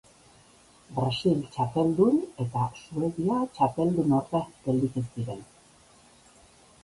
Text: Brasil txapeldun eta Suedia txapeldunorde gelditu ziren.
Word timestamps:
Brasil 0.99 1.41
txapeldun 1.55 2.15
eta 2.45 2.63
Suedia 2.79 3.37
txapeldunorde 3.57 4.41
gelditu 4.65 5.03
ziren. 5.11 5.45